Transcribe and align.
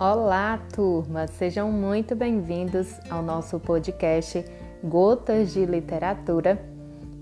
Olá, 0.00 0.58
turma! 0.72 1.26
Sejam 1.26 1.70
muito 1.70 2.16
bem-vindos 2.16 2.98
ao 3.10 3.22
nosso 3.22 3.60
podcast 3.60 4.42
Gotas 4.82 5.52
de 5.52 5.66
Literatura. 5.66 6.58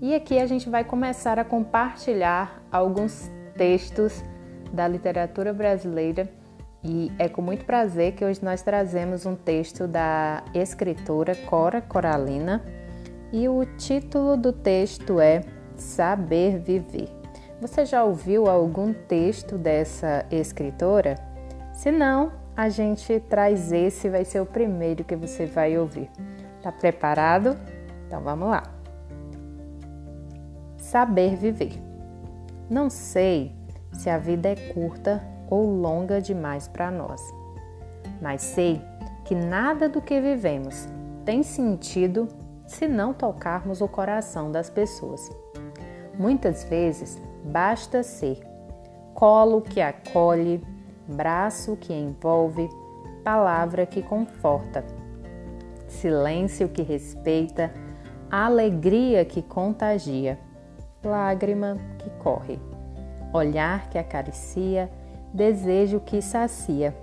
E 0.01 0.15
aqui 0.15 0.39
a 0.39 0.47
gente 0.47 0.69
vai 0.69 0.85
começar 0.85 1.37
a 1.37 1.43
compartilhar 1.43 2.63
alguns 2.71 3.29
textos 3.57 4.23
da 4.71 4.87
literatura 4.87 5.51
brasileira. 5.51 6.31
E 6.81 7.11
é 7.19 7.27
com 7.27 7.41
muito 7.41 7.65
prazer 7.65 8.13
que 8.13 8.23
hoje 8.23 8.41
nós 8.41 8.61
trazemos 8.61 9.25
um 9.25 9.35
texto 9.35 9.85
da 9.85 10.41
escritora 10.53 11.35
Cora 11.35 11.81
Coralina. 11.81 12.63
E 13.33 13.49
o 13.49 13.65
título 13.77 14.37
do 14.37 14.53
texto 14.53 15.19
é 15.19 15.41
Saber 15.75 16.57
Viver. 16.59 17.09
Você 17.59 17.85
já 17.85 18.05
ouviu 18.05 18.47
algum 18.47 18.93
texto 18.93 19.57
dessa 19.57 20.25
escritora? 20.31 21.15
Se 21.73 21.91
não, 21.91 22.38
a 22.59 22.67
gente 22.67 23.21
traz 23.21 23.71
esse, 23.71 24.09
vai 24.09 24.25
ser 24.25 24.41
o 24.41 24.45
primeiro 24.45 25.05
que 25.05 25.15
você 25.15 25.45
vai 25.45 25.77
ouvir. 25.77 26.09
Tá 26.61 26.73
preparado? 26.73 27.57
Então 28.05 28.21
vamos 28.21 28.49
lá. 28.49 28.63
Saber 30.77 31.37
viver. 31.37 31.81
Não 32.69 32.89
sei 32.89 33.55
se 33.93 34.09
a 34.09 34.17
vida 34.17 34.49
é 34.49 34.55
curta 34.73 35.23
ou 35.49 35.73
longa 35.73 36.21
demais 36.21 36.67
para 36.67 36.91
nós, 36.91 37.21
mas 38.21 38.41
sei 38.41 38.81
que 39.23 39.33
nada 39.33 39.87
do 39.87 40.01
que 40.01 40.19
vivemos 40.19 40.85
tem 41.23 41.43
sentido 41.43 42.27
se 42.67 42.89
não 42.89 43.13
tocarmos 43.13 43.79
o 43.79 43.87
coração 43.87 44.51
das 44.51 44.69
pessoas. 44.69 45.31
Muitas 46.13 46.65
vezes 46.65 47.21
basta 47.41 48.03
ser 48.03 48.45
colo 49.13 49.61
que 49.61 49.79
acolhe, 49.79 50.61
braço 51.09 51.75
que 51.75 51.91
envolve, 51.91 52.69
palavra 53.23 53.85
que 53.85 54.01
conforta, 54.01 54.85
silêncio 55.87 56.69
que 56.69 56.83
respeita, 56.83 57.73
alegria 58.29 59.25
que 59.25 59.41
contagia, 59.41 60.39
lágrima 61.03 61.77
que 61.97 62.09
corre, 62.11 62.59
olhar 63.33 63.89
que 63.89 63.97
acaricia, 63.97 64.89
desejo 65.33 65.99
que 65.99 66.21
sacia, 66.21 66.95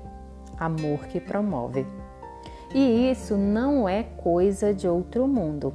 amor 0.58 1.06
que 1.06 1.20
promove. 1.20 1.84
E 2.72 3.10
isso 3.10 3.36
não 3.36 3.88
é 3.88 4.04
coisa 4.04 4.72
de 4.72 4.86
outro 4.86 5.26
mundo, 5.26 5.74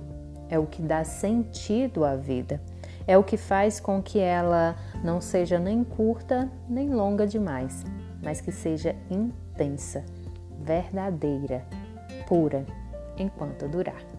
é 0.50 0.58
o 0.58 0.66
que 0.66 0.81
dá 0.81 1.03
sentido 1.03 2.06
à 2.06 2.16
vida, 2.16 2.61
é 3.06 3.17
o 3.17 3.23
que 3.23 3.36
faz 3.36 3.80
com 3.80 4.02
que 4.02 4.19
ela 4.19 4.75
não 5.03 5.19
seja 5.19 5.59
nem 5.59 5.84
curta 5.84 6.50
nem 6.69 6.94
longa 6.94 7.25
demais 7.25 7.84
mas 8.22 8.41
que 8.41 8.52
seja 8.52 8.95
intensa, 9.09 10.03
verdadeira, 10.59 11.66
pura, 12.28 12.66
enquanto 13.17 13.67
durar. 13.67 14.11